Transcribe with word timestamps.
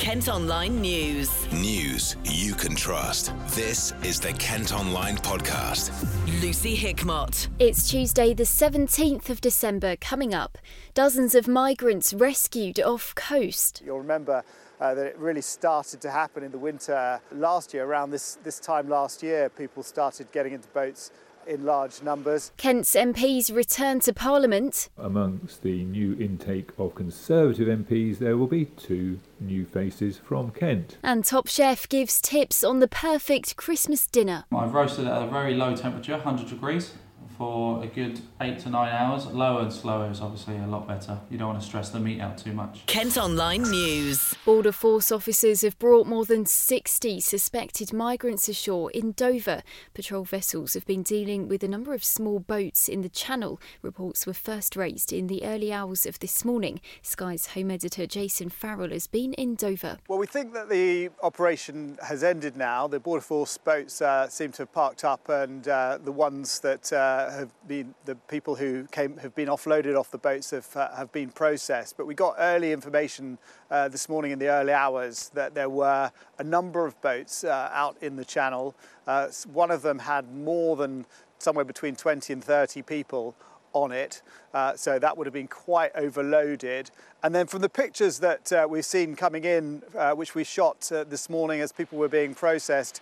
Kent 0.00 0.28
Online 0.30 0.80
News. 0.80 1.52
News 1.52 2.16
you 2.24 2.54
can 2.54 2.74
trust. 2.74 3.34
This 3.48 3.92
is 4.02 4.18
the 4.18 4.32
Kent 4.32 4.72
Online 4.72 5.18
Podcast. 5.18 5.92
Lucy 6.40 6.74
Hickmott. 6.74 7.48
It's 7.58 7.86
Tuesday, 7.90 8.32
the 8.32 8.44
17th 8.44 9.28
of 9.28 9.42
December, 9.42 9.96
coming 9.96 10.32
up. 10.32 10.56
Dozens 10.94 11.34
of 11.34 11.46
migrants 11.46 12.14
rescued 12.14 12.80
off 12.80 13.14
coast. 13.14 13.82
You'll 13.84 13.98
remember 13.98 14.42
uh, 14.80 14.94
that 14.94 15.04
it 15.04 15.18
really 15.18 15.42
started 15.42 16.00
to 16.00 16.10
happen 16.10 16.44
in 16.44 16.50
the 16.50 16.58
winter 16.58 17.20
last 17.30 17.74
year, 17.74 17.84
around 17.84 18.10
this, 18.10 18.38
this 18.42 18.58
time 18.58 18.88
last 18.88 19.22
year. 19.22 19.50
People 19.50 19.82
started 19.82 20.32
getting 20.32 20.54
into 20.54 20.68
boats 20.68 21.12
in 21.50 21.64
large 21.64 22.02
numbers. 22.02 22.52
Kent's 22.56 22.94
MPs 22.94 23.54
return 23.54 24.00
to 24.00 24.14
Parliament. 24.14 24.88
Amongst 24.96 25.62
the 25.62 25.84
new 25.84 26.16
intake 26.18 26.70
of 26.78 26.94
Conservative 26.94 27.66
MPs, 27.66 28.18
there 28.18 28.36
will 28.36 28.46
be 28.46 28.66
two 28.66 29.18
new 29.40 29.66
faces 29.66 30.18
from 30.18 30.52
Kent. 30.52 30.96
And 31.02 31.24
Top 31.24 31.48
Chef 31.48 31.88
gives 31.88 32.20
tips 32.20 32.62
on 32.62 32.78
the 32.78 32.88
perfect 32.88 33.56
Christmas 33.56 34.06
dinner. 34.06 34.44
I've 34.54 34.72
roasted 34.72 35.06
it 35.06 35.10
at 35.10 35.22
a 35.22 35.26
very 35.26 35.54
low 35.54 35.74
temperature, 35.74 36.12
100 36.12 36.48
degrees, 36.48 36.92
for 37.40 37.82
a 37.82 37.86
good 37.86 38.20
eight 38.42 38.58
to 38.58 38.68
nine 38.68 38.92
hours. 38.92 39.24
Lower 39.24 39.62
and 39.62 39.72
slower 39.72 40.10
is 40.10 40.20
obviously 40.20 40.58
a 40.58 40.66
lot 40.66 40.86
better. 40.86 41.18
You 41.30 41.38
don't 41.38 41.48
want 41.48 41.60
to 41.62 41.66
stress 41.66 41.88
the 41.88 41.98
meat 41.98 42.20
out 42.20 42.36
too 42.36 42.52
much. 42.52 42.84
Kent 42.84 43.16
Online 43.16 43.62
News. 43.62 44.34
Border 44.44 44.72
Force 44.72 45.10
officers 45.10 45.62
have 45.62 45.78
brought 45.78 46.06
more 46.06 46.26
than 46.26 46.44
60 46.44 47.18
suspected 47.20 47.94
migrants 47.94 48.46
ashore 48.46 48.90
in 48.90 49.12
Dover. 49.12 49.62
Patrol 49.94 50.24
vessels 50.24 50.74
have 50.74 50.84
been 50.84 51.02
dealing 51.02 51.48
with 51.48 51.64
a 51.64 51.68
number 51.68 51.94
of 51.94 52.04
small 52.04 52.40
boats 52.40 52.90
in 52.90 53.00
the 53.00 53.08
channel. 53.08 53.58
Reports 53.80 54.26
were 54.26 54.34
first 54.34 54.76
raised 54.76 55.10
in 55.10 55.26
the 55.26 55.42
early 55.42 55.72
hours 55.72 56.04
of 56.04 56.18
this 56.18 56.44
morning. 56.44 56.78
Sky's 57.00 57.46
home 57.46 57.70
editor 57.70 58.06
Jason 58.06 58.50
Farrell 58.50 58.90
has 58.90 59.06
been 59.06 59.32
in 59.32 59.54
Dover. 59.54 59.96
Well, 60.08 60.18
we 60.18 60.26
think 60.26 60.52
that 60.52 60.68
the 60.68 61.08
operation 61.22 61.96
has 62.06 62.22
ended 62.22 62.58
now. 62.58 62.86
The 62.86 63.00
Border 63.00 63.22
Force 63.22 63.56
boats 63.56 64.02
uh, 64.02 64.28
seem 64.28 64.52
to 64.52 64.62
have 64.62 64.72
parked 64.74 65.04
up, 65.04 65.30
and 65.30 65.66
uh, 65.66 65.98
the 66.04 66.12
ones 66.12 66.60
that 66.60 66.92
uh, 66.92 67.29
have 67.30 67.50
been 67.66 67.94
the 68.04 68.14
people 68.14 68.54
who 68.54 68.84
came 68.92 69.16
have 69.18 69.34
been 69.34 69.48
offloaded 69.48 69.98
off 69.98 70.10
the 70.10 70.18
boats 70.18 70.50
have 70.50 70.68
uh, 70.76 70.94
have 70.94 71.12
been 71.12 71.30
processed. 71.30 71.96
But 71.96 72.06
we 72.06 72.14
got 72.14 72.36
early 72.38 72.72
information 72.72 73.38
uh, 73.70 73.88
this 73.88 74.08
morning 74.08 74.32
in 74.32 74.38
the 74.38 74.48
early 74.48 74.72
hours 74.72 75.30
that 75.34 75.54
there 75.54 75.68
were 75.68 76.10
a 76.38 76.44
number 76.44 76.86
of 76.86 77.00
boats 77.00 77.44
uh, 77.44 77.70
out 77.72 77.96
in 78.00 78.16
the 78.16 78.24
channel. 78.24 78.74
Uh, 79.06 79.28
one 79.52 79.70
of 79.70 79.82
them 79.82 79.98
had 79.98 80.32
more 80.34 80.76
than 80.76 81.06
somewhere 81.38 81.64
between 81.64 81.96
20 81.96 82.32
and 82.32 82.44
30 82.44 82.82
people 82.82 83.34
on 83.72 83.92
it, 83.92 84.22
uh, 84.52 84.74
so 84.74 84.98
that 84.98 85.16
would 85.16 85.26
have 85.26 85.34
been 85.34 85.48
quite 85.48 85.92
overloaded. 85.94 86.90
And 87.22 87.34
then 87.34 87.46
from 87.46 87.60
the 87.60 87.68
pictures 87.68 88.18
that 88.18 88.52
uh, 88.52 88.66
we've 88.68 88.84
seen 88.84 89.14
coming 89.14 89.44
in, 89.44 89.82
uh, 89.96 90.12
which 90.12 90.34
we 90.34 90.44
shot 90.44 90.90
uh, 90.92 91.04
this 91.04 91.30
morning 91.30 91.60
as 91.60 91.72
people 91.72 91.98
were 91.98 92.08
being 92.08 92.34
processed, 92.34 93.00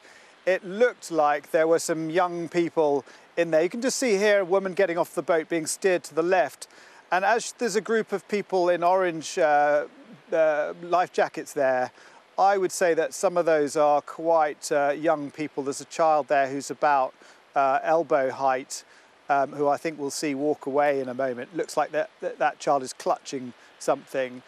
it 0.48 0.64
looked 0.64 1.10
like 1.10 1.50
there 1.50 1.68
were 1.68 1.78
some 1.78 2.08
young 2.08 2.48
people 2.48 3.04
in 3.36 3.50
there. 3.50 3.62
You 3.62 3.68
can 3.68 3.82
just 3.82 3.98
see 3.98 4.16
here 4.16 4.40
a 4.40 4.44
woman 4.46 4.72
getting 4.72 4.96
off 4.96 5.14
the 5.14 5.22
boat 5.22 5.50
being 5.50 5.66
steered 5.66 6.02
to 6.04 6.14
the 6.14 6.22
left. 6.22 6.68
And 7.12 7.22
as 7.22 7.52
there's 7.52 7.76
a 7.76 7.82
group 7.82 8.12
of 8.12 8.26
people 8.28 8.70
in 8.70 8.82
orange 8.82 9.38
uh, 9.38 9.84
uh, 10.32 10.72
life 10.82 11.12
jackets 11.12 11.52
there, 11.52 11.90
I 12.38 12.56
would 12.56 12.72
say 12.72 12.94
that 12.94 13.12
some 13.12 13.36
of 13.36 13.44
those 13.44 13.76
are 13.76 14.00
quite 14.00 14.72
uh, 14.72 14.94
young 14.98 15.30
people. 15.30 15.64
There's 15.64 15.82
a 15.82 15.92
child 16.00 16.28
there 16.28 16.48
who's 16.48 16.70
about 16.70 17.12
uh, 17.54 17.80
elbow 17.82 18.30
height, 18.30 18.84
um, 19.28 19.52
who 19.52 19.68
I 19.68 19.76
think 19.76 19.98
we'll 19.98 20.10
see 20.10 20.34
walk 20.34 20.64
away 20.64 21.00
in 21.00 21.10
a 21.10 21.14
moment. 21.14 21.54
Looks 21.54 21.76
like 21.76 21.92
that, 21.92 22.08
that, 22.20 22.38
that 22.38 22.58
child 22.58 22.82
is 22.82 22.94
clutching 22.94 23.52
something. 23.78 24.42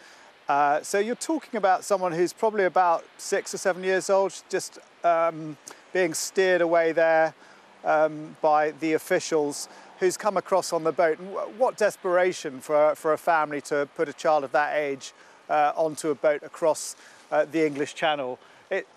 Uh, 0.49 0.81
so 0.81 0.97
you're 0.97 1.15
talking 1.15 1.57
about 1.59 1.83
someone 1.83 2.11
who's 2.11 2.33
probably 2.33 2.65
about 2.65 3.05
six 3.17 3.53
or 3.53 3.59
seven 3.59 3.83
years 3.83 4.09
old, 4.09 4.33
just 4.49 4.79
um, 5.03 5.57
being 5.93 6.13
steered 6.13 6.61
away 6.61 6.91
there 6.91 7.33
um, 7.83 8.35
by 8.41 8.71
the 8.71 8.93
officials 8.93 9.67
who's 9.99 10.17
come 10.17 10.37
across 10.37 10.73
on 10.73 10.83
the 10.83 10.91
boat. 10.91 11.19
And 11.19 11.29
what 11.59 11.77
desperation 11.77 12.59
for, 12.59 12.95
for 12.95 13.13
a 13.13 13.17
family 13.17 13.61
to 13.61 13.87
put 13.95 14.09
a 14.09 14.13
child 14.13 14.43
of 14.43 14.51
that 14.51 14.75
age 14.75 15.13
uh, 15.49 15.73
onto 15.75 16.09
a 16.09 16.15
boat 16.15 16.41
across 16.43 16.95
uh, 17.31 17.45
the 17.45 17.65
English 17.65 17.93
Channel. 17.93 18.39
It, 18.69 18.87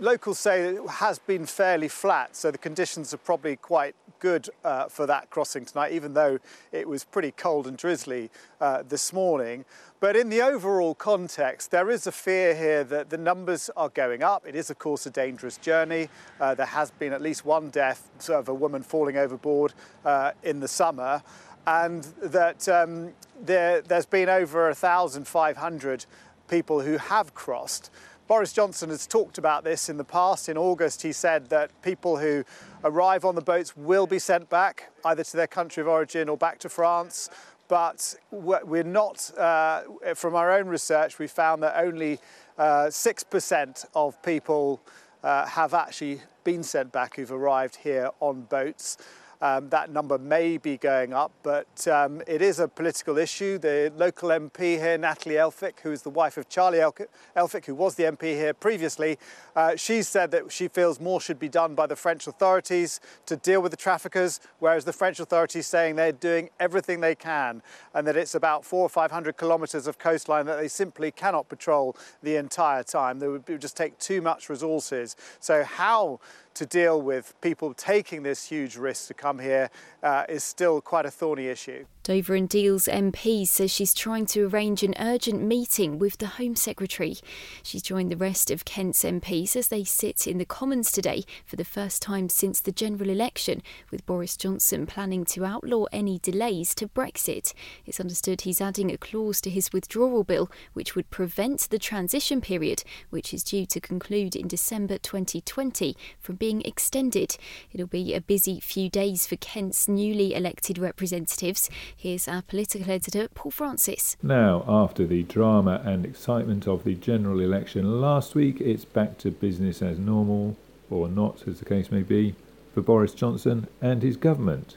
locals 0.00 0.38
say 0.38 0.62
it 0.62 0.88
has 0.88 1.18
been 1.18 1.46
fairly 1.46 1.88
flat, 1.88 2.34
so 2.34 2.50
the 2.50 2.58
conditions 2.58 3.12
are 3.14 3.18
probably 3.18 3.56
quite 3.56 3.94
good 4.20 4.48
uh, 4.64 4.88
for 4.88 5.06
that 5.06 5.30
crossing 5.30 5.64
tonight, 5.64 5.92
even 5.92 6.14
though 6.14 6.38
it 6.72 6.88
was 6.88 7.04
pretty 7.04 7.30
cold 7.30 7.66
and 7.66 7.76
drizzly 7.76 8.30
uh, 8.60 8.82
this 8.88 9.12
morning. 9.12 9.64
But 10.00 10.14
in 10.14 10.28
the 10.28 10.42
overall 10.42 10.94
context, 10.94 11.70
there 11.70 11.90
is 11.90 12.06
a 12.06 12.12
fear 12.12 12.54
here 12.54 12.84
that 12.84 13.10
the 13.10 13.18
numbers 13.18 13.68
are 13.76 13.88
going 13.88 14.22
up. 14.22 14.46
It 14.46 14.54
is, 14.54 14.70
of 14.70 14.78
course, 14.78 15.06
a 15.06 15.10
dangerous 15.10 15.56
journey. 15.56 16.08
Uh, 16.40 16.54
there 16.54 16.66
has 16.66 16.90
been 16.92 17.12
at 17.12 17.20
least 17.20 17.44
one 17.44 17.70
death 17.70 18.08
of 18.28 18.48
a 18.48 18.54
woman 18.54 18.82
falling 18.82 19.16
overboard 19.16 19.74
uh, 20.04 20.32
in 20.44 20.60
the 20.60 20.68
summer, 20.68 21.22
and 21.66 22.04
that 22.22 22.68
um, 22.68 23.12
there, 23.40 23.80
there's 23.82 24.06
been 24.06 24.28
over 24.28 24.66
1,500 24.66 26.06
people 26.48 26.80
who 26.80 26.96
have 26.96 27.34
crossed. 27.34 27.90
Boris 28.28 28.52
Johnson 28.52 28.90
has 28.90 29.06
talked 29.06 29.38
about 29.38 29.64
this 29.64 29.88
in 29.88 29.96
the 29.96 30.04
past. 30.04 30.50
In 30.50 30.58
August, 30.58 31.00
he 31.00 31.12
said 31.12 31.48
that 31.48 31.70
people 31.80 32.18
who 32.18 32.44
arrive 32.84 33.24
on 33.24 33.34
the 33.34 33.40
boats 33.40 33.74
will 33.74 34.06
be 34.06 34.18
sent 34.18 34.50
back 34.50 34.90
either 35.06 35.24
to 35.24 35.36
their 35.38 35.46
country 35.46 35.80
of 35.80 35.88
origin 35.88 36.28
or 36.28 36.36
back 36.36 36.58
to 36.58 36.68
France. 36.68 37.30
But 37.68 38.14
we're 38.30 38.82
not, 38.82 39.30
uh, 39.38 39.80
from 40.14 40.34
our 40.34 40.52
own 40.52 40.68
research, 40.68 41.18
we 41.18 41.26
found 41.26 41.62
that 41.62 41.82
only 41.82 42.18
uh, 42.58 42.88
6% 42.88 43.86
of 43.94 44.22
people 44.22 44.82
uh, 45.22 45.46
have 45.46 45.72
actually 45.72 46.20
been 46.44 46.62
sent 46.62 46.92
back 46.92 47.16
who've 47.16 47.32
arrived 47.32 47.76
here 47.76 48.10
on 48.20 48.42
boats. 48.42 48.98
Um, 49.40 49.68
that 49.68 49.90
number 49.90 50.18
may 50.18 50.58
be 50.58 50.76
going 50.76 51.12
up, 51.12 51.30
but 51.44 51.86
um, 51.86 52.22
it 52.26 52.42
is 52.42 52.58
a 52.58 52.66
political 52.66 53.18
issue. 53.18 53.58
The 53.58 53.92
local 53.96 54.30
MP 54.30 54.80
here, 54.80 54.98
Natalie 54.98 55.36
Elphicke, 55.36 55.80
who 55.82 55.92
is 55.92 56.02
the 56.02 56.10
wife 56.10 56.36
of 56.36 56.48
Charlie 56.48 56.78
Elphicke, 56.78 57.66
who 57.66 57.74
was 57.74 57.94
the 57.94 58.02
MP 58.02 58.34
here 58.34 58.52
previously, 58.52 59.16
uh, 59.54 59.76
she 59.76 60.02
said 60.02 60.32
that 60.32 60.50
she 60.50 60.66
feels 60.66 60.98
more 60.98 61.20
should 61.20 61.38
be 61.38 61.48
done 61.48 61.76
by 61.76 61.86
the 61.86 61.94
French 61.94 62.26
authorities 62.26 63.00
to 63.26 63.36
deal 63.36 63.62
with 63.62 63.70
the 63.70 63.76
traffickers, 63.76 64.40
whereas 64.58 64.84
the 64.84 64.92
French 64.92 65.20
authorities 65.20 65.68
saying 65.68 65.94
they're 65.94 66.10
doing 66.10 66.50
everything 66.58 67.00
they 67.00 67.14
can 67.14 67.62
and 67.94 68.06
that 68.06 68.16
it's 68.16 68.34
about 68.34 68.64
four 68.64 68.82
or 68.82 68.88
500 68.88 69.36
kilometres 69.36 69.86
of 69.86 69.98
coastline 69.98 70.46
that 70.46 70.56
they 70.56 70.68
simply 70.68 71.10
cannot 71.10 71.48
patrol 71.48 71.96
the 72.22 72.36
entire 72.36 72.82
time. 72.82 73.18
They 73.18 73.28
would 73.28 73.44
just 73.60 73.76
take 73.76 73.98
too 73.98 74.20
much 74.20 74.48
resources. 74.48 75.16
So 75.40 75.62
how 75.64 76.20
to 76.58 76.66
deal 76.66 77.00
with 77.00 77.40
people 77.40 77.72
taking 77.72 78.24
this 78.24 78.44
huge 78.44 78.76
risk 78.76 79.06
to 79.06 79.14
come 79.14 79.38
here 79.38 79.70
uh, 80.02 80.24
is 80.28 80.42
still 80.42 80.80
quite 80.80 81.06
a 81.06 81.10
thorny 81.10 81.46
issue. 81.46 81.84
Dover 82.08 82.34
and 82.36 82.48
Deal's 82.48 82.86
MP 82.86 83.46
says 83.46 83.70
she's 83.70 83.92
trying 83.92 84.24
to 84.26 84.48
arrange 84.48 84.82
an 84.82 84.94
urgent 84.98 85.42
meeting 85.42 85.98
with 85.98 86.16
the 86.16 86.26
Home 86.26 86.56
Secretary. 86.56 87.18
She's 87.62 87.82
joined 87.82 88.10
the 88.10 88.16
rest 88.16 88.50
of 88.50 88.64
Kent's 88.64 89.04
MPs 89.04 89.54
as 89.54 89.68
they 89.68 89.84
sit 89.84 90.26
in 90.26 90.38
the 90.38 90.46
Commons 90.46 90.90
today 90.90 91.24
for 91.44 91.56
the 91.56 91.66
first 91.66 92.00
time 92.00 92.30
since 92.30 92.60
the 92.60 92.72
general 92.72 93.10
election, 93.10 93.62
with 93.90 94.06
Boris 94.06 94.38
Johnson 94.38 94.86
planning 94.86 95.26
to 95.26 95.44
outlaw 95.44 95.84
any 95.92 96.18
delays 96.18 96.74
to 96.76 96.88
Brexit. 96.88 97.52
It's 97.84 98.00
understood 98.00 98.40
he's 98.40 98.62
adding 98.62 98.90
a 98.90 98.96
clause 98.96 99.42
to 99.42 99.50
his 99.50 99.70
withdrawal 99.70 100.24
bill 100.24 100.50
which 100.72 100.96
would 100.96 101.10
prevent 101.10 101.68
the 101.68 101.78
transition 101.78 102.40
period, 102.40 102.84
which 103.10 103.34
is 103.34 103.44
due 103.44 103.66
to 103.66 103.80
conclude 103.80 104.34
in 104.34 104.48
December 104.48 104.96
2020, 104.96 105.94
from 106.18 106.36
being 106.36 106.47
extended. 106.48 107.36
It'll 107.72 107.86
be 107.86 108.14
a 108.14 108.20
busy 108.20 108.60
few 108.60 108.88
days 108.88 109.26
for 109.26 109.36
Kent's 109.36 109.86
newly 109.86 110.34
elected 110.34 110.78
representatives. 110.78 111.68
Here's 111.94 112.26
our 112.26 112.42
political 112.42 112.90
editor, 112.90 113.28
Paul 113.34 113.52
Francis. 113.52 114.16
Now, 114.22 114.64
after 114.66 115.06
the 115.06 115.22
drama 115.24 115.82
and 115.84 116.06
excitement 116.06 116.66
of 116.66 116.84
the 116.84 116.94
general 116.94 117.40
election 117.40 118.00
last 118.00 118.34
week, 118.34 118.60
it's 118.60 118.84
back 118.84 119.18
to 119.18 119.30
business 119.30 119.82
as 119.82 119.98
normal, 119.98 120.56
or 120.90 121.08
not, 121.08 121.46
as 121.46 121.58
the 121.58 121.64
case 121.64 121.90
may 121.90 122.02
be, 122.02 122.34
for 122.72 122.80
Boris 122.80 123.12
Johnson 123.12 123.68
and 123.82 124.02
his 124.02 124.16
government. 124.16 124.76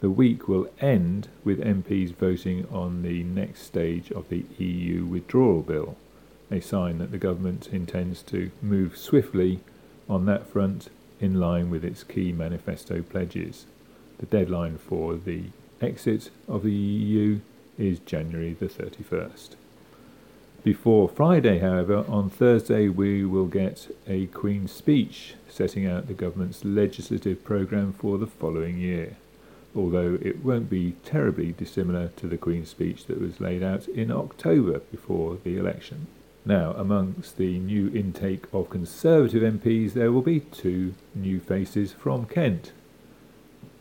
The 0.00 0.10
week 0.10 0.46
will 0.46 0.70
end 0.80 1.28
with 1.42 1.60
MPs 1.60 2.14
voting 2.14 2.66
on 2.70 3.02
the 3.02 3.24
next 3.24 3.62
stage 3.62 4.12
of 4.12 4.28
the 4.28 4.44
EU 4.58 5.04
withdrawal 5.04 5.62
bill, 5.62 5.96
a 6.50 6.60
sign 6.60 6.98
that 6.98 7.10
the 7.10 7.18
government 7.18 7.68
intends 7.72 8.22
to 8.22 8.50
move 8.62 8.96
swiftly 8.96 9.60
on 10.08 10.26
that 10.26 10.46
front 10.46 10.88
in 11.20 11.38
line 11.38 11.70
with 11.70 11.84
its 11.84 12.04
key 12.04 12.32
manifesto 12.32 13.02
pledges. 13.02 13.66
The 14.18 14.26
deadline 14.26 14.78
for 14.78 15.14
the 15.14 15.44
exit 15.80 16.30
of 16.48 16.62
the 16.62 16.72
EU 16.72 17.40
is 17.78 17.98
January 18.00 18.54
the 18.54 18.66
31st. 18.66 19.50
Before 20.64 21.08
Friday, 21.08 21.60
however, 21.60 22.04
on 22.08 22.28
Thursday 22.28 22.88
we 22.88 23.24
will 23.24 23.46
get 23.46 23.94
a 24.08 24.26
Queen's 24.26 24.72
speech 24.72 25.34
setting 25.48 25.86
out 25.86 26.08
the 26.08 26.14
government's 26.14 26.64
legislative 26.64 27.44
programme 27.44 27.92
for 27.92 28.18
the 28.18 28.26
following 28.26 28.78
year, 28.78 29.16
although 29.74 30.18
it 30.20 30.44
won't 30.44 30.68
be 30.68 30.96
terribly 31.04 31.52
dissimilar 31.52 32.08
to 32.16 32.26
the 32.26 32.36
Queen's 32.36 32.70
speech 32.70 33.06
that 33.06 33.20
was 33.20 33.40
laid 33.40 33.62
out 33.62 33.86
in 33.88 34.10
October 34.10 34.80
before 34.90 35.38
the 35.44 35.56
election. 35.56 36.08
Now, 36.48 36.72
amongst 36.78 37.36
the 37.36 37.58
new 37.58 37.90
intake 37.94 38.46
of 38.54 38.70
Conservative 38.70 39.42
MPs, 39.42 39.92
there 39.92 40.10
will 40.10 40.22
be 40.22 40.40
two 40.40 40.94
new 41.14 41.40
faces 41.40 41.92
from 41.92 42.24
Kent. 42.24 42.72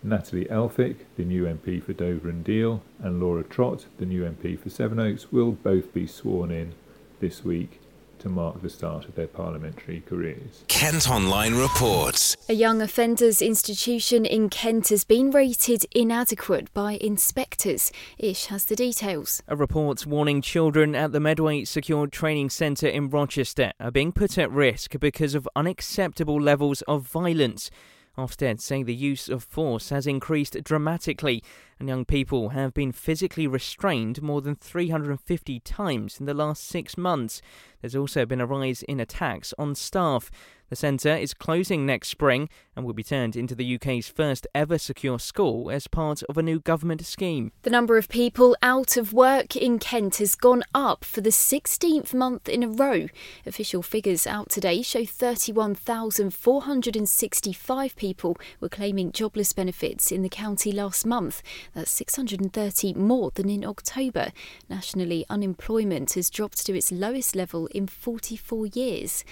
Natalie 0.03 0.47
Elphicke, 0.51 1.05
the 1.15 1.23
new 1.23 1.45
MP 1.45 1.81
for 1.81 1.93
Dover 1.93 2.27
and 2.27 2.43
Deal, 2.43 2.83
and 2.99 3.21
Laura 3.21 3.45
Trott, 3.45 3.85
the 3.99 4.05
new 4.05 4.25
MP 4.25 4.59
for 4.59 4.69
Sevenoaks, 4.69 5.31
will 5.31 5.53
both 5.53 5.93
be 5.93 6.05
sworn 6.05 6.51
in 6.51 6.73
this 7.21 7.41
week 7.41 7.79
to 8.19 8.29
mark 8.29 8.61
the 8.61 8.69
start 8.69 9.05
of 9.05 9.15
their 9.15 9.27
parliamentary 9.27 10.01
careers. 10.01 10.63
Kent 10.67 11.09
Online 11.09 11.55
reports. 11.55 12.35
A 12.49 12.53
young 12.53 12.81
offenders 12.81 13.41
institution 13.41 14.25
in 14.25 14.49
Kent 14.49 14.89
has 14.89 15.03
been 15.03 15.31
rated 15.31 15.85
inadequate 15.91 16.73
by 16.73 16.97
inspectors. 17.01 17.91
Ish 18.17 18.45
has 18.47 18.65
the 18.65 18.75
details. 18.75 19.41
A 19.47 19.55
report 19.55 20.05
warning 20.05 20.41
children 20.41 20.95
at 20.95 21.11
the 21.11 21.19
Medway 21.19 21.63
Secure 21.65 22.07
Training 22.07 22.49
Centre 22.49 22.87
in 22.87 23.09
Rochester 23.09 23.71
are 23.79 23.91
being 23.91 24.11
put 24.11 24.37
at 24.37 24.51
risk 24.51 24.99
because 24.99 25.35
of 25.35 25.47
unacceptable 25.55 26.41
levels 26.41 26.81
of 26.83 27.03
violence. 27.03 27.69
Ofsted 28.17 28.59
say 28.59 28.81
the 28.81 28.95
use 28.95 29.29
of 29.29 29.43
force 29.43 29.89
has 29.89 30.07
increased 30.07 30.57
dramatically 30.63 31.43
and 31.79 31.87
young 31.87 32.03
people 32.03 32.49
have 32.49 32.73
been 32.73 32.91
physically 32.91 33.45
restrained 33.45 34.23
more 34.23 34.41
than 34.41 34.55
350 34.55 35.59
times 35.59 36.19
in 36.19 36.25
the 36.25 36.33
last 36.33 36.63
six 36.63 36.97
months. 36.97 37.41
There's 37.79 37.95
also 37.95 38.25
been 38.25 38.41
a 38.41 38.47
rise 38.47 38.81
in 38.83 38.99
attacks 38.99 39.53
on 39.59 39.75
staff. 39.75 40.31
The 40.69 40.75
centre 40.75 41.15
is 41.15 41.33
closing 41.33 41.85
next 41.85 42.09
spring 42.09 42.49
and 42.75 42.85
will 42.85 42.93
be 42.93 43.03
turned 43.03 43.37
into 43.37 43.55
the 43.55 43.75
UK's 43.75 44.09
first 44.09 44.45
ever 44.53 44.77
secure 44.77 45.17
school 45.17 45.71
as 45.71 45.87
part 45.87 46.23
of 46.23 46.37
a 46.37 46.43
new 46.43 46.59
government 46.59 47.05
scheme. 47.05 47.53
The 47.63 47.69
number 47.69 47.97
of 47.97 48.09
people 48.09 48.57
out 48.61 48.97
of 48.97 49.13
work 49.13 49.55
in 49.55 49.79
Kent 49.79 50.17
has 50.17 50.35
gone 50.35 50.63
up 50.75 51.05
for 51.05 51.21
the 51.21 51.29
16th 51.29 52.13
month 52.13 52.49
in 52.49 52.63
a 52.63 52.67
row. 52.67 53.07
Official 53.45 53.81
figures 53.81 54.27
out 54.27 54.49
today 54.49 54.81
show 54.81 55.05
31,465 55.05 57.95
people 57.95 58.37
were 58.59 58.69
claiming 58.69 59.13
jobless 59.13 59.53
benefits 59.53 60.11
in 60.11 60.21
the 60.21 60.29
county 60.29 60.73
last 60.73 61.05
month. 61.05 61.41
That's 61.73 61.91
630 61.91 62.93
more 62.93 63.31
than 63.35 63.49
in 63.49 63.63
October. 63.63 64.33
Nationally, 64.69 65.25
unemployment 65.29 66.11
has 66.13 66.29
dropped 66.29 66.65
to 66.65 66.75
its 66.75 66.91
lowest 66.91 67.35
level 67.35 67.67
in 67.67 67.87
44 67.87 68.67
years. 68.67 69.23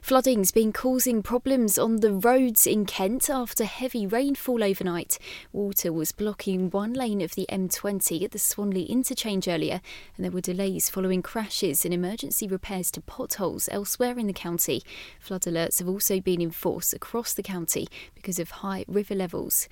Flooding's 0.00 0.50
been 0.50 0.72
causing 0.78 1.24
problems 1.24 1.76
on 1.76 1.96
the 1.96 2.12
roads 2.12 2.64
in 2.64 2.86
Kent 2.86 3.28
after 3.28 3.64
heavy 3.64 4.06
rainfall 4.06 4.62
overnight. 4.62 5.18
Water 5.52 5.92
was 5.92 6.12
blocking 6.12 6.70
one 6.70 6.92
lane 6.92 7.20
of 7.20 7.34
the 7.34 7.46
M20 7.50 8.22
at 8.22 8.30
the 8.30 8.38
Swanley 8.38 8.84
interchange 8.84 9.48
earlier, 9.48 9.80
and 10.14 10.24
there 10.24 10.30
were 10.30 10.40
delays 10.40 10.88
following 10.88 11.20
crashes 11.20 11.84
and 11.84 11.92
emergency 11.92 12.46
repairs 12.46 12.92
to 12.92 13.00
potholes 13.00 13.68
elsewhere 13.72 14.20
in 14.20 14.28
the 14.28 14.32
county. 14.32 14.84
Flood 15.18 15.42
alerts 15.42 15.80
have 15.80 15.88
also 15.88 16.20
been 16.20 16.40
in 16.40 16.52
force 16.52 16.92
across 16.92 17.34
the 17.34 17.42
county 17.42 17.88
because 18.14 18.38
of 18.38 18.52
high 18.62 18.84
river 18.86 19.16
levels. 19.16 19.68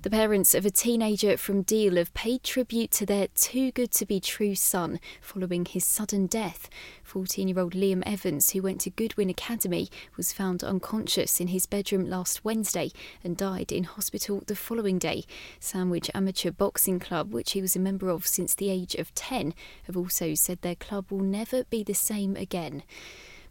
The 0.00 0.10
parents 0.10 0.54
of 0.54 0.64
a 0.64 0.70
teenager 0.70 1.36
from 1.36 1.64
Deal 1.64 1.96
have 1.96 2.14
paid 2.14 2.42
tribute 2.42 2.92
to 2.92 3.04
their 3.04 3.28
too 3.34 3.72
good 3.72 3.90
to 3.90 4.06
be 4.06 4.20
true 4.20 4.54
son 4.54 5.00
following 5.20 5.66
his 5.66 5.84
sudden 5.84 6.24
death. 6.24 6.70
14 7.04 7.46
year 7.46 7.60
old 7.60 7.74
Liam 7.74 8.02
Evans, 8.06 8.50
who 8.50 8.62
went 8.62 8.80
to 8.80 8.90
Goodwin 8.90 9.28
Academy, 9.28 9.90
was 10.16 10.32
found 10.32 10.45
unconscious 10.46 11.40
in 11.40 11.48
his 11.48 11.66
bedroom 11.66 12.08
last 12.08 12.44
Wednesday 12.44 12.90
and 13.24 13.36
died 13.36 13.72
in 13.72 13.84
hospital 13.84 14.42
the 14.46 14.54
following 14.54 14.98
day. 14.98 15.24
Sandwich 15.58 16.10
Amateur 16.14 16.50
Boxing 16.50 16.98
Club, 16.98 17.32
which 17.32 17.52
he 17.52 17.60
was 17.60 17.74
a 17.74 17.80
member 17.80 18.08
of 18.08 18.26
since 18.26 18.54
the 18.54 18.70
age 18.70 18.94
of 18.94 19.14
10, 19.14 19.54
have 19.84 19.96
also 19.96 20.34
said 20.34 20.62
their 20.62 20.74
club 20.76 21.10
will 21.10 21.20
never 21.20 21.64
be 21.64 21.82
the 21.82 21.94
same 21.94 22.36
again. 22.36 22.82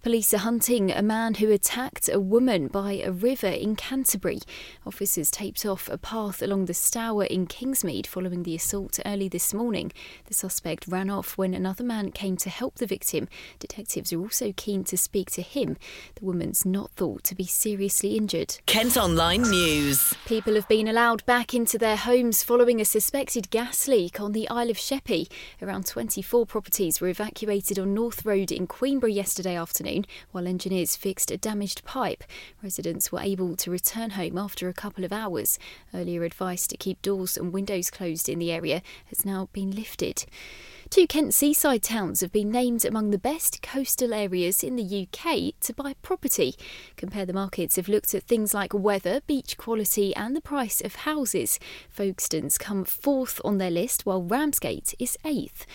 Police 0.05 0.35
are 0.35 0.37
hunting 0.37 0.91
a 0.91 1.01
man 1.01 1.33
who 1.33 1.51
attacked 1.51 2.09
a 2.09 2.19
woman 2.19 2.67
by 2.67 3.01
a 3.03 3.11
river 3.11 3.47
in 3.47 3.75
Canterbury. 3.75 4.39
Officers 4.85 5.31
taped 5.31 5.65
off 5.65 5.89
a 5.89 5.97
path 5.97 6.43
along 6.43 6.65
the 6.65 6.75
Stour 6.75 7.23
in 7.23 7.47
Kingsmead 7.47 8.05
following 8.05 8.43
the 8.43 8.53
assault 8.53 8.99
early 9.03 9.27
this 9.27 9.51
morning. 9.51 9.91
The 10.25 10.35
suspect 10.35 10.87
ran 10.87 11.09
off 11.09 11.39
when 11.39 11.55
another 11.55 11.83
man 11.83 12.11
came 12.11 12.37
to 12.37 12.51
help 12.51 12.75
the 12.75 12.85
victim. 12.85 13.27
Detectives 13.57 14.13
are 14.13 14.19
also 14.19 14.53
keen 14.55 14.83
to 14.83 14.95
speak 14.95 15.31
to 15.31 15.41
him. 15.41 15.75
The 16.13 16.25
woman's 16.25 16.67
not 16.67 16.91
thought 16.91 17.23
to 17.23 17.33
be 17.33 17.45
seriously 17.45 18.15
injured. 18.15 18.59
Kent 18.67 18.97
Online 18.97 19.41
News. 19.41 20.13
People 20.27 20.53
have 20.53 20.67
been 20.67 20.87
allowed 20.87 21.25
back 21.25 21.55
into 21.55 21.79
their 21.79 21.97
homes 21.97 22.43
following 22.43 22.79
a 22.79 22.85
suspected 22.85 23.49
gas 23.49 23.87
leak 23.87 24.19
on 24.19 24.33
the 24.33 24.47
Isle 24.49 24.69
of 24.69 24.77
Sheppey. 24.77 25.27
Around 25.63 25.87
24 25.87 26.45
properties 26.45 27.01
were 27.01 27.07
evacuated 27.07 27.79
on 27.79 27.95
North 27.95 28.23
Road 28.23 28.51
in 28.51 28.67
Queenborough 28.67 29.11
yesterday 29.11 29.57
afternoon 29.57 29.94
while 30.31 30.47
engineers 30.47 30.95
fixed 30.95 31.31
a 31.31 31.37
damaged 31.37 31.85
pipe. 31.85 32.23
Residents 32.63 33.11
were 33.11 33.21
able 33.21 33.55
to 33.55 33.71
return 33.71 34.11
home 34.11 34.37
after 34.37 34.67
a 34.67 34.73
couple 34.73 35.05
of 35.05 35.13
hours. 35.13 35.59
Earlier 35.93 36.23
advice 36.23 36.67
to 36.67 36.77
keep 36.77 37.01
doors 37.01 37.37
and 37.37 37.53
windows 37.53 37.91
closed 37.91 38.27
in 38.27 38.39
the 38.39 38.51
area 38.51 38.81
has 39.05 39.25
now 39.25 39.49
been 39.53 39.71
lifted. 39.71 40.25
Two 40.89 41.07
Kent 41.07 41.33
seaside 41.33 41.81
towns 41.81 42.21
have 42.21 42.31
been 42.31 42.51
named 42.51 42.85
among 42.85 43.09
the 43.09 43.17
best 43.17 43.61
coastal 43.61 44.13
areas 44.13 44.63
in 44.63 44.75
the 44.75 45.07
UK 45.07 45.59
to 45.61 45.73
buy 45.73 45.95
property. 46.01 46.55
Compare 46.95 47.25
the 47.25 47.33
markets 47.33 47.75
have 47.75 47.87
looked 47.87 48.13
at 48.13 48.23
things 48.23 48.53
like 48.53 48.73
weather, 48.73 49.21
beach 49.25 49.57
quality, 49.57 50.15
and 50.15 50.35
the 50.35 50.41
price 50.41 50.81
of 50.81 50.95
houses. 50.95 51.59
Folkestone's 51.89 52.57
come 52.57 52.85
fourth 52.85 53.41
on 53.43 53.57
their 53.57 53.71
list, 53.71 54.05
while 54.05 54.21
Ramsgate 54.21 54.93
is 54.99 55.17
eighth. 55.25 55.65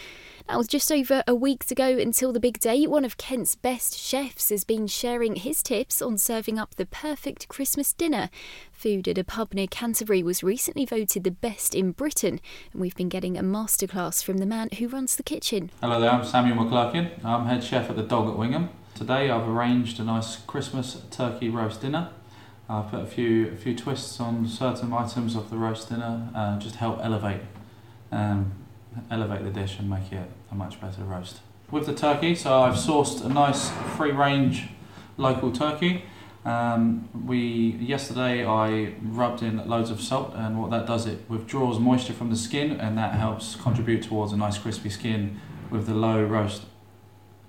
Now, 0.49 0.59
with 0.59 0.69
just 0.69 0.91
over 0.91 1.23
a 1.27 1.35
week 1.35 1.65
to 1.67 1.75
go 1.75 1.99
until 1.99 2.33
the 2.33 2.41
big 2.41 2.59
day, 2.59 2.87
one 2.87 3.05
of 3.05 3.17
Kent's 3.17 3.55
best 3.55 3.99
chefs 3.99 4.49
has 4.51 4.65
been 4.65 4.87
sharing 4.87 5.37
his 5.37 5.63
tips 5.63 6.01
on 6.03 6.19
serving 6.19 6.59
up 6.59 6.75
the 6.75 6.87
perfect 6.87 7.49
Christmas 7.49 7.93
dinner. 7.93 8.31
Food 8.73 9.07
at 9.07 9.19
a 9.19 9.25
pub 9.25 9.55
near 9.55 9.67
Canterbury 9.67 10.23
was 10.23 10.43
recently 10.43 10.85
voted 10.85 11.25
the 11.25 11.31
best 11.31 11.75
in 11.75 11.93
Britain, 11.93 12.41
and 12.73 12.81
we've 12.81 12.97
been 12.97 13.09
getting 13.09 13.37
a 13.37 13.43
masterclass 13.43 14.25
from 14.25 14.39
the 14.39 14.47
man 14.47 14.69
who 14.79 14.89
runs 14.89 15.17
the 15.17 15.23
kitchen. 15.23 15.71
Hello 15.81 16.01
there, 16.01 16.11
I'm 16.11 16.25
Samuel 16.25 16.65
McClurkin. 16.65 17.25
I'm 17.25 17.47
head 17.47 17.63
chef 17.63 17.91
at 17.91 17.97
the 17.97 18.03
Dog 18.03 18.29
at 18.29 18.37
Wingham. 18.37 18.71
Today 18.95 19.31
I've 19.31 19.49
arranged 19.49 20.01
a 20.01 20.05
nice 20.05 20.37
Christmas 20.37 21.03
turkey 21.11 21.49
roast 21.49 21.81
dinner. 21.81 22.11
I've 22.69 22.91
put 22.91 23.01
a 23.01 23.07
few 23.07 23.49
a 23.49 23.57
few 23.57 23.77
twists 23.77 24.21
on 24.21 24.47
certain 24.47 24.93
items 24.93 25.35
of 25.35 25.51
the 25.51 25.57
roast 25.57 25.89
dinner, 25.89 26.31
uh, 26.35 26.59
just 26.59 26.75
to 26.75 26.81
help 26.81 27.01
elevate 27.03 27.41
um, 28.13 28.53
elevate 29.11 29.45
the 29.45 29.51
dish 29.51 29.79
and 29.79 29.89
make 29.89 30.13
it 30.13 30.31
a 30.51 30.55
much 30.55 30.81
better 30.81 31.03
roast. 31.03 31.41
With 31.71 31.87
the 31.87 31.95
turkey, 31.95 32.35
so 32.35 32.61
I've 32.63 32.75
sourced 32.75 33.25
a 33.25 33.29
nice 33.29 33.71
free 33.97 34.13
range 34.13 34.69
local 35.17 35.53
turkey. 35.53 36.05
Um, 36.45 37.09
we 37.27 37.77
yesterday 37.79 38.47
I 38.47 38.95
rubbed 39.03 39.43
in 39.43 39.69
loads 39.69 39.91
of 39.91 40.01
salt, 40.01 40.33
and 40.35 40.61
what 40.61 40.71
that 40.71 40.87
does 40.87 41.07
it 41.07 41.29
withdraws 41.29 41.79
moisture 41.79 42.15
from 42.15 42.31
the 42.31 42.37
skin, 42.37 42.73
and 42.73 42.97
that 42.97 43.15
helps 43.15 43.57
contribute 43.57 44.03
towards 44.03 44.33
a 44.33 44.37
nice 44.37 44.59
crispy 44.59 44.89
skin 44.89 45.39
with 45.71 45.87
the 45.87 45.95
low 45.95 46.25
roast, 46.25 46.63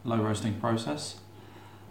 low 0.04 0.18
roasting 0.18 0.60
process. 0.60 1.20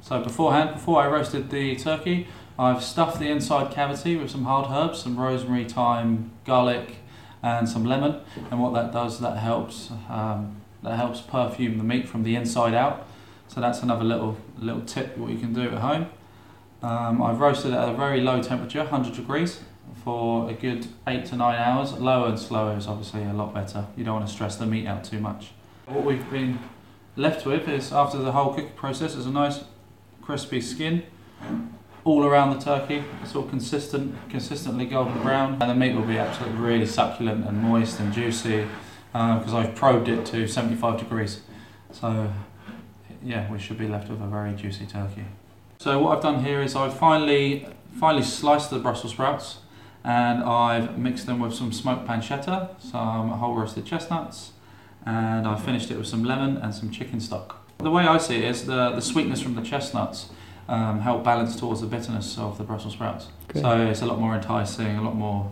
So 0.03 0.23
beforehand, 0.23 0.75
before 0.75 1.03
I 1.03 1.09
roasted 1.09 1.51
the 1.51 1.77
turkey, 1.77 2.27
I've 2.59 2.85
stuffed 2.85 3.19
the 3.19 3.29
inside 3.29 3.73
cavity 3.73 4.17
with 4.17 4.31
some 4.31 4.45
hard 4.45 4.71
herbs, 4.71 5.03
some 5.03 5.19
rosemary, 5.19 5.65
thyme, 5.65 6.31
garlic, 6.45 6.97
and 7.43 7.69
some 7.69 7.85
lemon. 7.85 8.21
And 8.51 8.61
what 8.61 8.73
that 8.75 8.93
does, 8.93 9.21
that 9.21 9.39
helps 9.39 9.91
um, 10.09 10.57
that 10.83 10.97
helps 10.97 11.21
perfume 11.21 11.79
the 11.79 11.85
meat 11.85 12.09
from 12.09 12.23
the 12.23 12.35
inside 12.37 12.75
out. 12.75 13.07
So 13.49 13.61
that's 13.61 13.83
another 13.83 14.05
little 14.05 14.37
little 14.59 14.83
tip 14.83 15.17
what 15.17 15.31
you 15.31 15.39
can 15.39 15.53
do 15.53 15.63
at 15.63 15.79
home. 15.79 16.07
Um, 16.83 17.23
I've 17.23 17.41
roasted 17.41 17.73
it 17.73 17.77
at 17.77 17.89
a 17.91 17.95
very 17.95 18.23
low 18.23 18.43
temperature, 18.43 18.79
100 18.79 19.15
degrees, 19.15 19.61
for 20.03 20.49
a 20.49 20.55
good 20.55 20.87
eight 21.07 21.27
to 21.27 21.37
nine 21.37 21.59
hours. 21.59 21.93
Lower 21.93 22.29
and 22.29 22.39
slower 22.39 22.77
is 22.77 22.87
obviously 22.87 23.25
a 23.25 23.35
lot 23.35 23.53
better. 23.53 23.87
You 23.97 24.05
don't 24.05 24.15
want 24.15 24.27
to 24.27 24.33
stress 24.33 24.57
the 24.57 24.67
meat 24.67 24.87
out 24.87 25.05
too 25.05 25.21
much. 25.21 25.51
What 25.87 26.05
we've 26.05 26.31
been 26.31 26.59
left 27.17 27.45
with 27.45 27.69
is 27.69 27.93
after 27.93 28.19
the 28.19 28.33
whole 28.33 28.55
cooking 28.55 28.71
process 28.71 29.15
is 29.15 29.27
a 29.27 29.31
nice 29.31 29.65
crispy 30.23 30.61
skin 30.61 31.03
all 32.05 32.25
around 32.25 32.59
the 32.59 32.65
turkey. 32.65 33.05
It's 33.23 33.35
all 33.35 33.43
consistent, 33.43 34.15
consistently 34.31 34.87
golden 34.87 35.21
brown, 35.23 35.59
and 35.61 35.71
the 35.71 35.75
meat 35.75 35.95
will 35.95 36.07
be 36.07 36.19
absolutely 36.19 36.59
really 36.59 36.87
succulent 36.87 37.47
and 37.47 37.63
moist 37.63 38.01
and 38.01 38.13
juicy 38.13 38.67
because 39.13 39.53
uh, 39.53 39.59
I've 39.59 39.75
probed 39.75 40.09
it 40.09 40.25
to 40.27 40.47
75 40.47 40.99
degrees. 41.01 41.41
So 41.93 42.33
yeah, 43.23 43.51
we 43.51 43.59
should 43.59 43.79
be 43.79 43.89
left 43.89 44.09
with 44.09 44.21
a 44.21 44.27
very 44.27 44.55
juicy 44.55 44.87
turkey. 44.87 45.25
So 45.79 45.99
what 45.99 46.17
I've 46.17 46.23
done 46.23 46.45
here 46.45 46.63
is 46.63 46.77
I've 46.77 46.97
finally 46.97 47.67
finally 47.99 48.23
sliced 48.23 48.71
the 48.71 48.79
Brussels 48.79 49.13
sprouts 49.13 49.59
and 50.05 50.45
I've 50.45 50.97
mixed 50.97 51.27
them 51.27 51.41
with 51.41 51.53
some 51.53 51.73
smoked 51.73 52.07
pancetta, 52.07 52.81
some 52.81 53.31
whole 53.31 53.55
roasted 53.55 53.85
chestnuts, 53.85 54.53
and 55.05 55.47
I've 55.47 55.63
finished 55.63 55.91
it 55.91 55.99
with 55.99 56.07
some 56.07 56.25
lemon 56.25 56.57
and 56.57 56.75
some 56.75 56.91
chicken 56.91 57.21
stock. 57.21 57.67
The 57.79 57.91
way 57.91 58.05
I 58.05 58.19
see 58.19 58.37
it 58.37 58.45
is 58.45 58.67
the, 58.67 58.91
the 58.91 59.01
sweetness 59.01 59.43
from 59.43 59.57
the 59.57 59.63
chestnuts 59.63 60.31
um, 60.69 61.01
help 61.01 61.25
balance 61.25 61.57
towards 61.57 61.81
the 61.81 61.87
bitterness 61.87 62.39
of 62.39 62.59
the 62.59 62.65
Brussels 62.65 62.95
sprouts. 62.95 63.29
So 63.55 63.89
it's 63.89 64.03
a 64.03 64.07
lot 64.07 64.21
more 64.21 64.35
enticing, 64.35 64.97
a 64.97 65.03
lot 65.03 65.17
more 65.17 65.51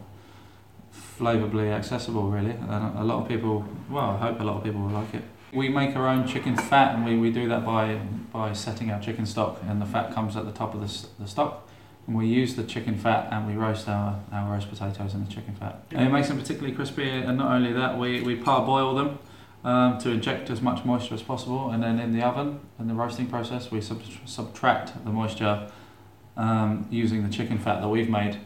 flavourably 0.90 1.70
accessible, 1.70 2.30
really. 2.30 2.52
And 2.52 2.98
a 2.98 3.04
lot 3.04 3.22
of 3.22 3.28
people, 3.28 3.64
well, 3.90 4.10
I 4.10 4.16
hope 4.16 4.40
a 4.40 4.44
lot 4.44 4.58
of 4.58 4.64
people 4.64 4.80
will 4.82 4.90
like 4.90 5.14
it. 5.14 5.22
We 5.52 5.68
make 5.68 5.96
our 5.96 6.06
own 6.06 6.28
chicken 6.28 6.56
fat, 6.56 6.94
and 6.94 7.04
we, 7.04 7.16
we 7.16 7.30
do 7.30 7.48
that 7.48 7.64
by 7.64 8.00
by 8.32 8.52
setting 8.52 8.90
our 8.90 9.00
chicken 9.00 9.24
stock, 9.24 9.60
and 9.66 9.80
the 9.80 9.86
fat 9.86 10.12
comes 10.12 10.36
at 10.36 10.44
the 10.44 10.52
top 10.52 10.74
of 10.74 10.80
the, 10.80 11.08
the 11.18 11.26
stock. 11.26 11.66
And 12.06 12.16
we 12.16 12.26
use 12.26 12.54
the 12.54 12.64
chicken 12.64 12.96
fat 12.96 13.28
and 13.30 13.46
we 13.46 13.52
roast 13.52 13.86
our, 13.86 14.18
our 14.32 14.52
roast 14.52 14.70
potatoes 14.70 15.12
in 15.12 15.24
the 15.26 15.30
chicken 15.30 15.54
fat. 15.54 15.82
And 15.90 16.08
it 16.08 16.10
makes 16.10 16.28
them 16.28 16.38
particularly 16.38 16.74
crispy, 16.74 17.08
and 17.08 17.36
not 17.36 17.52
only 17.52 17.72
that, 17.74 17.98
we, 17.98 18.22
we 18.22 18.34
parboil 18.34 18.94
them 18.94 19.18
um, 19.64 19.98
to 19.98 20.10
inject 20.10 20.50
as 20.50 20.60
much 20.60 20.84
moisture 20.84 21.14
as 21.14 21.22
possible, 21.22 21.70
and 21.70 21.82
then 21.82 21.98
in 21.98 22.12
the 22.12 22.22
oven, 22.24 22.60
in 22.78 22.88
the 22.88 22.94
roasting 22.94 23.26
process, 23.26 23.70
we 23.70 23.80
sub- 23.80 24.02
subtract 24.24 25.04
the 25.04 25.10
moisture 25.10 25.70
um, 26.36 26.86
using 26.90 27.22
the 27.24 27.30
chicken 27.30 27.58
fat 27.58 27.80
that 27.80 27.88
we've 27.88 28.08
made 28.08 28.38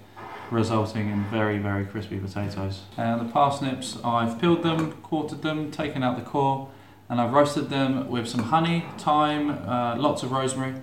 resulting 0.50 1.08
in 1.08 1.24
very, 1.24 1.58
very 1.58 1.84
crispy 1.84 2.18
potatoes. 2.18 2.82
And 2.96 3.20
the 3.20 3.32
parsnips, 3.32 3.98
I've 4.04 4.40
peeled 4.40 4.62
them, 4.62 4.92
quartered 5.02 5.42
them, 5.42 5.70
taken 5.70 6.02
out 6.02 6.16
the 6.16 6.24
core, 6.24 6.68
and 7.08 7.20
I've 7.20 7.32
roasted 7.32 7.70
them 7.70 8.08
with 8.10 8.28
some 8.28 8.44
honey, 8.44 8.84
thyme, 8.98 9.50
uh, 9.50 9.96
lots 9.96 10.22
of 10.22 10.32
rosemary, 10.32 10.74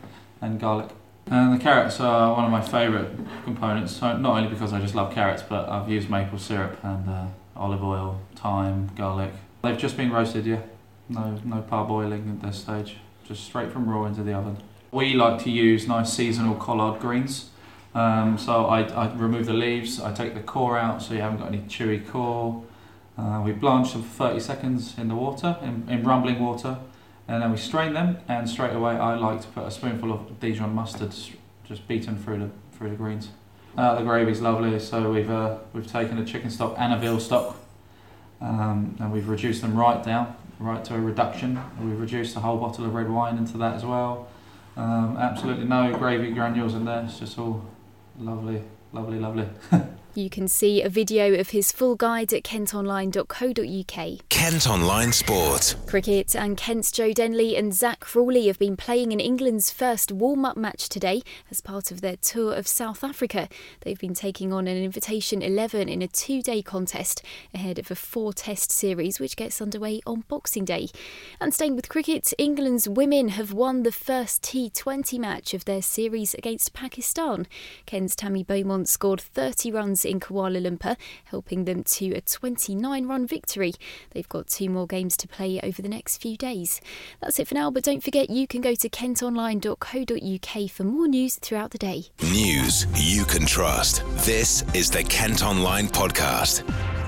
and 0.41 0.59
garlic. 0.59 0.89
And 1.27 1.53
the 1.53 1.63
carrots 1.63 1.99
are 1.99 2.33
one 2.33 2.45
of 2.45 2.51
my 2.51 2.61
favourite 2.61 3.09
components, 3.43 3.95
so 3.95 4.17
not 4.17 4.37
only 4.37 4.49
because 4.49 4.73
I 4.73 4.81
just 4.81 4.95
love 4.95 5.13
carrots, 5.13 5.43
but 5.43 5.69
I've 5.69 5.87
used 5.87 6.09
maple 6.09 6.39
syrup 6.39 6.83
and 6.83 7.07
uh, 7.07 7.25
olive 7.55 7.83
oil, 7.83 8.19
thyme, 8.35 8.89
garlic. 8.95 9.31
They've 9.61 9.77
just 9.77 9.97
been 9.97 10.11
roasted, 10.11 10.45
yeah. 10.45 10.61
No, 11.09 11.39
no 11.43 11.61
parboiling 11.61 12.29
at 12.31 12.41
this 12.41 12.59
stage, 12.59 12.97
just 13.25 13.43
straight 13.43 13.71
from 13.71 13.89
raw 13.89 14.05
into 14.05 14.23
the 14.23 14.33
oven. 14.33 14.57
We 14.91 15.13
like 15.13 15.43
to 15.43 15.49
use 15.49 15.87
nice 15.87 16.13
seasonal 16.13 16.55
collard 16.55 16.99
greens. 16.99 17.49
Um, 17.93 18.37
so 18.37 18.65
I, 18.65 18.83
I 18.83 19.13
remove 19.15 19.47
the 19.47 19.53
leaves, 19.53 19.99
I 19.99 20.13
take 20.13 20.35
the 20.35 20.41
core 20.41 20.77
out 20.77 21.01
so 21.01 21.15
you 21.15 21.21
haven't 21.21 21.39
got 21.39 21.47
any 21.47 21.59
chewy 21.63 22.07
core. 22.07 22.63
Uh, 23.17 23.41
we 23.43 23.51
blanch 23.51 23.93
them 23.93 24.03
for 24.03 24.29
30 24.29 24.39
seconds 24.39 24.95
in 24.97 25.07
the 25.07 25.15
water, 25.15 25.57
in, 25.61 25.85
in 25.89 26.03
rumbling 26.03 26.39
water, 26.39 26.77
and 27.27 27.41
then 27.41 27.51
we 27.51 27.57
strain 27.57 27.93
them. 27.93 28.17
And 28.27 28.49
straight 28.49 28.73
away, 28.73 28.93
I 28.93 29.15
like 29.15 29.41
to 29.41 29.47
put 29.47 29.65
a 29.65 29.71
spoonful 29.71 30.13
of 30.13 30.39
Dijon 30.39 30.73
mustard 30.73 31.13
just 31.65 31.87
beaten 31.87 32.17
through 32.17 32.39
the 32.39 32.49
through 32.77 32.89
the 32.91 32.95
greens. 32.95 33.29
Uh, 33.77 33.95
the 33.95 34.03
gravy's 34.03 34.41
lovely, 34.41 34.79
so 34.79 35.11
we've 35.11 35.29
uh, 35.29 35.57
we've 35.73 35.91
taken 35.91 36.17
a 36.17 36.25
chicken 36.25 36.49
stock 36.49 36.75
and 36.77 36.93
a 36.93 36.97
veal 36.97 37.19
stock, 37.19 37.57
um, 38.41 38.95
and 38.99 39.11
we've 39.11 39.27
reduced 39.27 39.61
them 39.61 39.75
right 39.75 40.03
down, 40.03 40.35
right 40.59 40.83
to 40.85 40.95
a 40.95 40.99
reduction. 40.99 41.59
We've 41.81 41.99
reduced 41.99 42.35
a 42.35 42.39
whole 42.39 42.57
bottle 42.57 42.85
of 42.85 42.93
red 42.93 43.09
wine 43.09 43.37
into 43.37 43.57
that 43.57 43.75
as 43.75 43.85
well. 43.85 44.27
Um, 44.77 45.17
absolutely 45.17 45.65
no 45.65 45.97
gravy 45.97 46.31
granules 46.31 46.73
in 46.73 46.85
there. 46.85 47.03
It's 47.03 47.19
just 47.19 47.37
all 47.37 47.65
Lovely, 48.19 48.61
lovely, 48.91 49.17
lovely. 49.17 49.47
You 50.19 50.29
can 50.29 50.49
see 50.49 50.81
a 50.81 50.89
video 50.89 51.39
of 51.39 51.51
his 51.51 51.71
full 51.71 51.95
guide 51.95 52.33
at 52.33 52.43
kentonline.co.uk. 52.43 54.29
Kent 54.29 54.69
Online 54.69 55.13
Sport. 55.13 55.75
Cricket 55.87 56.35
and 56.35 56.57
Kent's 56.57 56.91
Joe 56.91 57.11
Denly 57.11 57.57
and 57.57 57.73
Zak 57.73 58.01
Crawley 58.01 58.47
have 58.47 58.59
been 58.59 58.75
playing 58.75 59.13
in 59.13 59.21
England's 59.21 59.71
first 59.71 60.11
warm 60.11 60.43
up 60.43 60.57
match 60.57 60.89
today 60.89 61.21
as 61.49 61.61
part 61.61 61.89
of 61.89 62.01
their 62.01 62.17
tour 62.17 62.53
of 62.53 62.67
South 62.67 63.01
Africa. 63.01 63.47
They've 63.79 63.97
been 63.97 64.13
taking 64.13 64.51
on 64.51 64.67
an 64.67 64.75
invitation 64.75 65.41
11 65.41 65.87
in 65.87 66.01
a 66.01 66.07
two 66.09 66.41
day 66.41 66.61
contest 66.61 67.23
ahead 67.53 67.79
of 67.79 67.89
a 67.89 67.95
four 67.95 68.33
test 68.33 68.73
series 68.73 69.21
which 69.21 69.37
gets 69.37 69.61
underway 69.61 70.01
on 70.05 70.25
Boxing 70.27 70.65
Day. 70.65 70.89
And 71.39 71.53
staying 71.53 71.77
with 71.77 71.87
cricket, 71.87 72.33
England's 72.37 72.89
women 72.89 73.29
have 73.29 73.53
won 73.53 73.83
the 73.83 73.91
first 73.93 74.41
T20 74.41 75.17
match 75.17 75.53
of 75.53 75.63
their 75.63 75.81
series 75.81 76.33
against 76.33 76.73
Pakistan. 76.73 77.47
Kent's 77.85 78.17
Tammy 78.17 78.43
Beaumont 78.43 78.89
scored 78.89 79.21
30 79.21 79.71
runs 79.71 80.08
in 80.09 80.19
Kuala 80.19 80.61
Lumpur, 80.61 80.97
helping 81.25 81.65
them 81.65 81.83
to 81.83 82.13
a 82.13 82.21
29 82.21 83.07
run 83.07 83.27
victory. 83.27 83.73
They've 84.11 84.27
got 84.27 84.47
two 84.47 84.69
more 84.69 84.87
games 84.87 85.15
to 85.17 85.27
play 85.27 85.59
over 85.61 85.81
the 85.81 85.89
next 85.89 86.21
few 86.21 86.35
days. 86.35 86.81
That's 87.21 87.39
it 87.39 87.47
for 87.47 87.55
now, 87.55 87.71
but 87.71 87.83
don't 87.83 88.03
forget 88.03 88.29
you 88.29 88.47
can 88.47 88.61
go 88.61 88.75
to 88.75 88.89
kentonline.co.uk 88.89 90.71
for 90.71 90.83
more 90.83 91.07
news 91.07 91.35
throughout 91.35 91.71
the 91.71 91.77
day. 91.77 92.05
News 92.23 92.87
you 92.95 93.25
can 93.25 93.45
trust. 93.45 94.03
This 94.25 94.63
is 94.73 94.89
the 94.89 95.03
Kent 95.03 95.43
Online 95.43 95.87
Podcast. 95.87 96.98